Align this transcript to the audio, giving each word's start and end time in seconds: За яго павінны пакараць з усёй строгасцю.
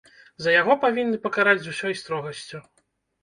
За 0.43 0.53
яго 0.53 0.75
павінны 0.85 1.19
пакараць 1.27 1.63
з 1.65 1.73
усёй 1.75 1.95
строгасцю. 2.01 2.63